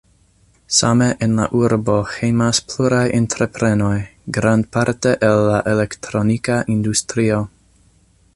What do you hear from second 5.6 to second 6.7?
elektronika